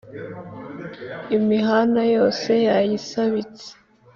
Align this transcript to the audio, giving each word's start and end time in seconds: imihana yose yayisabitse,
imihana 1.37 2.01
yose 2.15 2.51
yayisabitse, 2.67 3.67